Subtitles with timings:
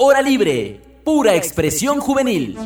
[0.00, 2.56] Hora libre, pura expresión juvenil.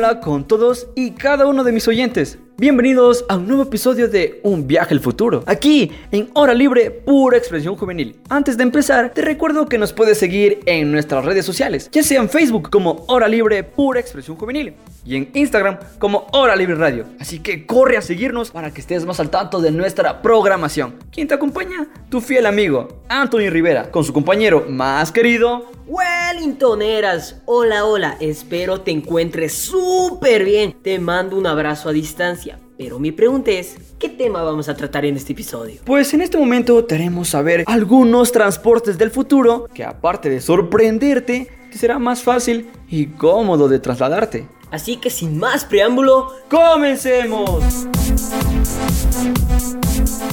[0.00, 2.38] Hola, con todos y cada uno de mis oyentes.
[2.56, 7.36] Bienvenidos a un nuevo episodio de Un viaje al futuro, aquí en Hora Libre, pura
[7.36, 8.16] expresión juvenil.
[8.30, 12.18] Antes de empezar, te recuerdo que nos puedes seguir en nuestras redes sociales, ya sea
[12.22, 14.72] en Facebook como Hora Libre, pura expresión juvenil,
[15.04, 17.06] y en Instagram como Hora Libre Radio.
[17.18, 20.96] Así que corre a seguirnos para que estés más al tanto de nuestra programación.
[21.10, 21.86] ¿Quién te acompaña?
[22.08, 28.92] Tu fiel amigo, Anthony Rivera, con su compañero más querido, Wellingtoneras, hola, hola, espero te
[28.92, 30.76] encuentres súper bien.
[30.84, 32.60] Te mando un abrazo a distancia.
[32.78, 35.80] Pero mi pregunta es, ¿qué tema vamos a tratar en este episodio?
[35.84, 41.48] Pues en este momento te haremos saber algunos transportes del futuro que aparte de sorprenderte,
[41.72, 44.46] te será más fácil y cómodo de trasladarte.
[44.70, 47.86] Así que sin más preámbulo, ¡Comencemos!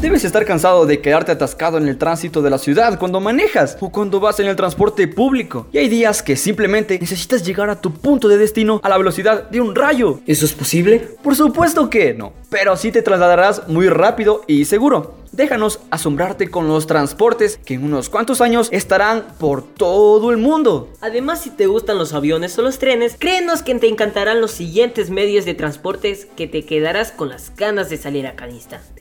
[0.00, 3.90] Debes estar cansado de quedarte atascado en el tránsito de la ciudad cuando manejas o
[3.90, 5.68] cuando vas en el transporte público.
[5.72, 9.48] Y hay días que simplemente necesitas llegar a tu punto de destino a la velocidad
[9.48, 10.18] de un rayo.
[10.26, 11.08] ¿eso es posible?
[11.22, 15.21] Por supuesto que no, pero sí te trasladarás muy rápido y seguro.
[15.32, 20.90] Déjanos asombrarte con los transportes que en unos cuantos años estarán por todo el mundo.
[21.00, 25.08] Además, si te gustan los aviones o los trenes, créenos que te encantarán los siguientes
[25.08, 29.00] medios de transportes que te quedarás con las ganas de salir a cada instante.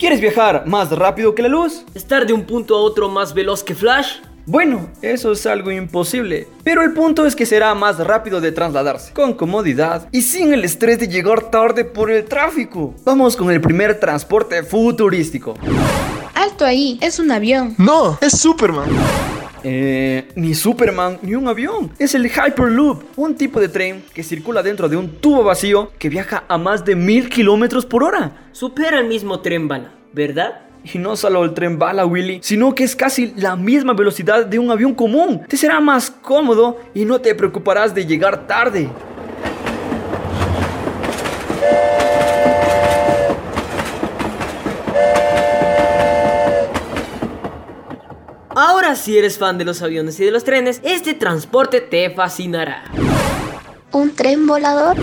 [0.00, 1.84] ¿Quieres viajar más rápido que la luz?
[1.94, 4.16] ¿Estar de un punto a otro más veloz que Flash?
[4.44, 9.12] Bueno, eso es algo imposible, pero el punto es que será más rápido de trasladarse,
[9.12, 12.92] con comodidad y sin el estrés de llegar tarde por el tráfico.
[13.04, 15.54] Vamos con el primer transporte futurístico.
[16.34, 17.76] Alto ahí, es un avión.
[17.78, 18.88] No, es Superman.
[19.62, 21.92] Eh, ni Superman ni un avión.
[22.00, 26.08] Es el Hyperloop, un tipo de tren que circula dentro de un tubo vacío que
[26.08, 28.48] viaja a más de mil kilómetros por hora.
[28.50, 30.62] Supera el mismo tren bala, ¿verdad?
[30.84, 34.58] Y no solo el tren bala, Willy, sino que es casi la misma velocidad de
[34.58, 35.42] un avión común.
[35.48, 38.88] Te será más cómodo y no te preocuparás de llegar tarde.
[48.54, 52.84] Ahora si eres fan de los aviones y de los trenes, este transporte te fascinará.
[53.92, 54.96] ¿Un tren volador?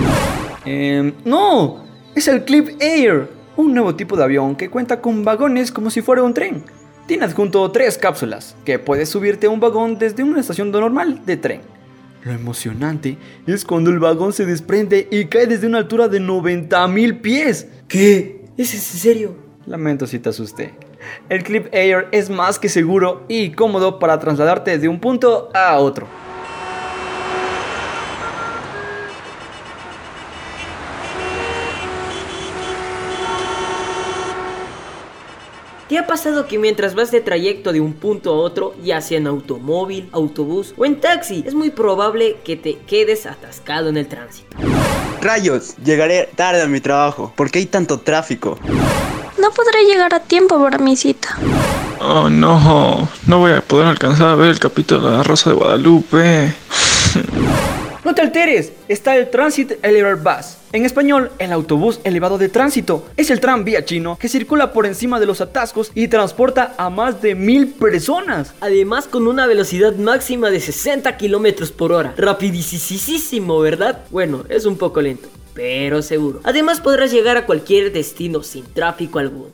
[0.66, 3.28] Em, no, es el Clip Air,
[3.60, 6.64] un nuevo tipo de avión que cuenta con vagones como si fuera un tren.
[7.08, 11.36] Tiene adjunto tres cápsulas, que puedes subirte a un vagón desde una estación normal de
[11.36, 11.62] tren.
[12.24, 17.20] Lo emocionante es cuando el vagón se desprende y cae desde una altura de 90.000
[17.20, 17.68] pies.
[17.90, 18.46] ¿Qué?
[18.56, 19.36] ¿Es en serio?
[19.66, 20.74] Lamento si te asusté.
[21.28, 25.76] El Clip Air es más que seguro y cómodo para trasladarte de un punto a
[25.80, 26.08] otro.
[35.90, 39.18] ¿Te ha pasado que mientras vas de trayecto de un punto a otro, ya sea
[39.18, 44.08] en automóvil, autobús o en taxi, es muy probable que te quedes atascado en el
[44.08, 44.56] tránsito?
[45.20, 47.34] Rayos, llegaré tarde a mi trabajo.
[47.36, 48.60] ¿Por qué hay tanto tráfico?
[49.42, 51.36] No podré llegar a tiempo para mi cita.
[52.00, 55.56] Oh no, no voy a poder alcanzar a ver el capítulo de la Rosa de
[55.56, 56.54] Guadalupe.
[58.10, 60.58] No te alteres, está el Transit Elevator Bus.
[60.74, 63.06] En español, el autobús elevado de tránsito.
[63.18, 67.22] Es el tranvía chino que circula por encima de los atascos y transporta a más
[67.22, 68.56] de mil personas.
[68.62, 72.16] Además con una velocidad máxima de 60 kilómetros por hora.
[72.18, 74.00] Rapidísimo, ¿verdad?
[74.10, 76.40] Bueno, es un poco lento, pero seguro.
[76.46, 79.52] Además podrás llegar a cualquier destino sin tráfico alguno.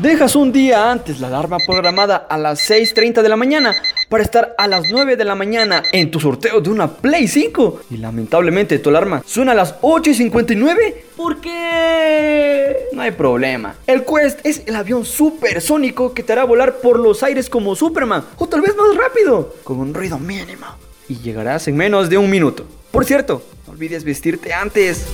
[0.00, 3.76] Dejas un día antes la alarma programada a las 6.30 de la mañana
[4.08, 7.82] para estar a las 9 de la mañana en tu sorteo de una Play 5.
[7.90, 10.94] Y lamentablemente tu alarma suena a las 8.59.
[11.14, 12.76] ¿Por qué?
[12.94, 13.74] No hay problema.
[13.86, 18.24] El Quest es el avión supersónico que te hará volar por los aires como Superman
[18.38, 20.64] o tal vez más rápido, con un ruido mínimo.
[21.10, 22.64] Y llegarás en menos de un minuto.
[22.90, 25.04] Por cierto, no olvides vestirte antes.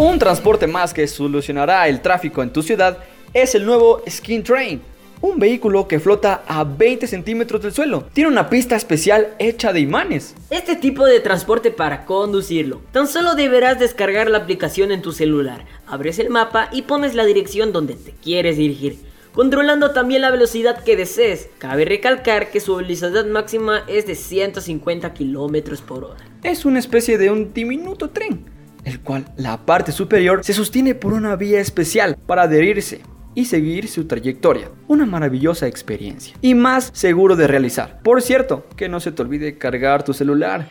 [0.00, 2.96] Un transporte más que solucionará el tráfico en tu ciudad
[3.34, 4.80] es el nuevo Skin Train,
[5.20, 8.08] un vehículo que flota a 20 centímetros del suelo.
[8.14, 10.34] Tiene una pista especial hecha de imanes.
[10.48, 12.80] Este tipo de transporte para conducirlo.
[12.92, 17.26] Tan solo deberás descargar la aplicación en tu celular, abres el mapa y pones la
[17.26, 18.96] dirección donde te quieres dirigir,
[19.34, 21.50] controlando también la velocidad que desees.
[21.58, 26.24] Cabe recalcar que su velocidad máxima es de 150 km por hora.
[26.42, 28.46] Es una especie de un diminuto tren,
[28.84, 33.02] el cual la parte superior se sostiene por una vía especial para adherirse
[33.34, 34.70] y seguir su trayectoria.
[34.88, 38.00] Una maravillosa experiencia y más seguro de realizar.
[38.02, 40.68] Por cierto, que no se te olvide cargar tu celular.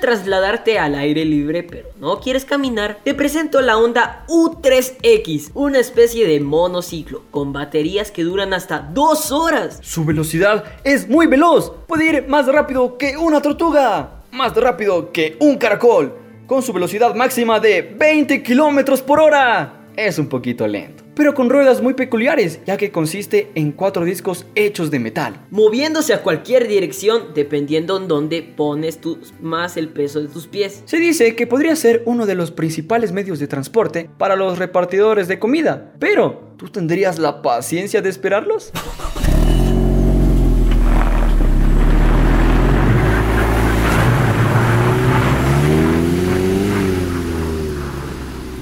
[0.00, 6.26] Trasladarte al aire libre pero no quieres caminar, te presento la Honda U3X, una especie
[6.26, 9.78] de monociclo con baterías que duran hasta 2 horas.
[9.82, 11.72] Su velocidad es muy veloz.
[11.86, 14.24] Puede ir más rápido que una tortuga.
[14.30, 16.14] Más rápido que un caracol.
[16.46, 19.86] Con su velocidad máxima de 20 kilómetros por hora.
[19.96, 20.93] Es un poquito lento.
[21.14, 25.46] Pero con ruedas muy peculiares, ya que consiste en cuatro discos hechos de metal.
[25.50, 28.98] Moviéndose a cualquier dirección dependiendo en dónde pones
[29.40, 30.82] más el peso de tus pies.
[30.86, 35.28] Se dice que podría ser uno de los principales medios de transporte para los repartidores
[35.28, 35.92] de comida.
[36.00, 38.72] Pero, ¿tú tendrías la paciencia de esperarlos?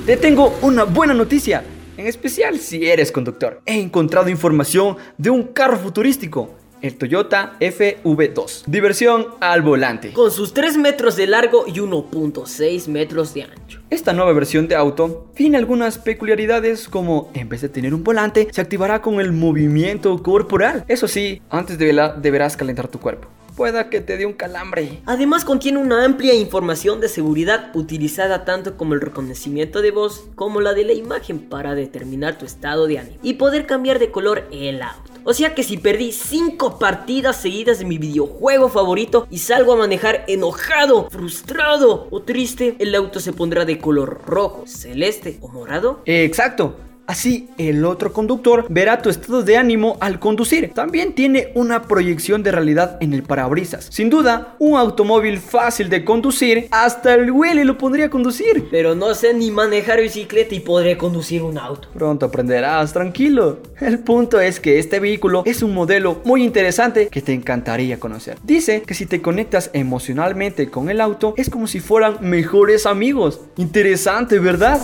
[0.06, 1.64] Te tengo una buena noticia,
[2.02, 3.62] en especial si eres conductor.
[3.64, 6.50] He encontrado información de un carro futurístico,
[6.80, 8.64] el Toyota FV2.
[8.66, 10.12] Diversión al volante.
[10.12, 13.80] Con sus 3 metros de largo y 1.6 metros de ancho.
[13.88, 18.48] Esta nueva versión de auto tiene algunas peculiaridades como en vez de tener un volante,
[18.50, 20.84] se activará con el movimiento corporal.
[20.88, 25.00] Eso sí, antes de verla deberás calentar tu cuerpo pueda que te dé un calambre.
[25.06, 30.60] Además contiene una amplia información de seguridad utilizada tanto como el reconocimiento de voz como
[30.60, 34.46] la de la imagen para determinar tu estado de ánimo y poder cambiar de color
[34.50, 35.12] el auto.
[35.24, 39.76] O sea que si perdí 5 partidas seguidas de mi videojuego favorito y salgo a
[39.76, 46.02] manejar enojado, frustrado o triste, el auto se pondrá de color rojo, celeste o morado.
[46.06, 46.76] Exacto.
[47.06, 50.72] Así, el otro conductor verá tu estado de ánimo al conducir.
[50.74, 53.88] También tiene una proyección de realidad en el parabrisas.
[53.90, 58.68] Sin duda, un automóvil fácil de conducir, hasta el Willy lo podría conducir.
[58.70, 61.88] Pero no sé ni manejar bicicleta y podré conducir un auto.
[61.94, 63.58] Pronto aprenderás, tranquilo.
[63.80, 68.38] El punto es que este vehículo es un modelo muy interesante que te encantaría conocer.
[68.44, 73.40] Dice que si te conectas emocionalmente con el auto, es como si fueran mejores amigos.
[73.56, 74.80] Interesante, ¿verdad?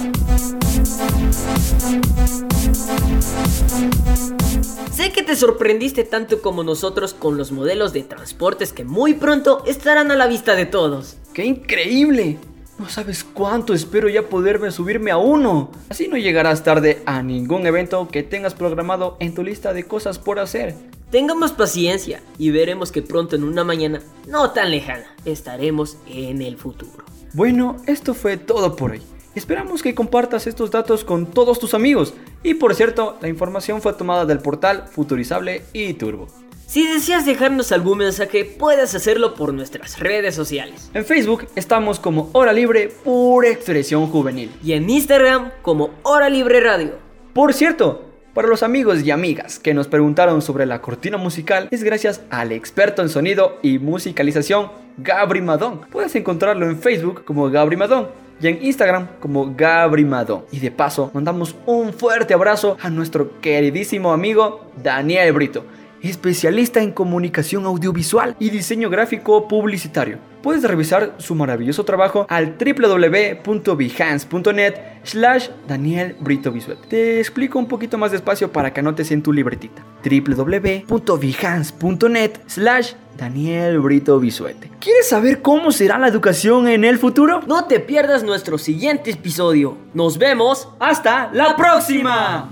[4.93, 9.63] Sé que te sorprendiste tanto como nosotros con los modelos de transportes que muy pronto
[9.67, 11.17] estarán a la vista de todos.
[11.33, 12.39] ¡Qué increíble!
[12.79, 15.71] No sabes cuánto espero ya poderme subirme a uno.
[15.89, 20.19] Así no llegarás tarde a ningún evento que tengas programado en tu lista de cosas
[20.19, 20.75] por hacer.
[21.11, 26.57] Tengamos paciencia y veremos que pronto en una mañana, no tan lejana, estaremos en el
[26.57, 27.05] futuro.
[27.33, 29.03] Bueno, esto fue todo por hoy.
[29.39, 32.13] Esperamos que compartas estos datos con todos tus amigos.
[32.43, 36.27] Y por cierto, la información fue tomada del portal Futurizable y Turbo.
[36.67, 40.91] Si deseas dejarnos algún mensaje, puedes hacerlo por nuestras redes sociales.
[40.93, 44.51] En Facebook estamos como Hora Libre Pura Expresión Juvenil.
[44.61, 46.95] Y en Instagram como Hora Libre Radio.
[47.33, 51.85] Por cierto, para los amigos y amigas que nos preguntaron sobre la cortina musical, es
[51.85, 55.83] gracias al experto en sonido y musicalización Gabri Madón.
[55.93, 58.09] Puedes encontrarlo en Facebook como Gabri Madón
[58.41, 60.45] y en Instagram como Gabri Madón.
[60.53, 65.65] Y de paso, mandamos un fuerte abrazo a nuestro queridísimo amigo Daniel Brito,
[66.03, 70.19] especialista en comunicación audiovisual y diseño gráfico publicitario.
[70.43, 76.53] Puedes revisar su maravilloso trabajo al www.behance.net slash Daniel Brito.
[76.89, 79.85] Te explico un poquito más despacio para que anotes en tu libretita.
[80.05, 84.71] www.behance.net slash Daniel Brito Bisuete.
[84.81, 87.41] ¿Quieres saber cómo será la educación en el futuro?
[87.47, 89.77] No te pierdas nuestro siguiente episodio.
[89.93, 90.69] Nos vemos.
[90.79, 92.49] ¡Hasta la próxima!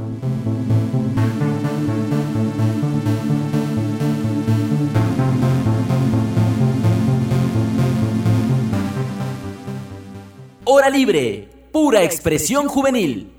[10.69, 13.36] Hora libre, pura expresión juvenil.